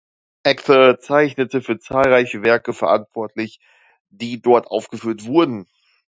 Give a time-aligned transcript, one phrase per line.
[0.43, 3.59] Agthe zeichnete für zahlreiche Werke verantwortlich,
[4.09, 5.67] die dort aufgeführt wurden.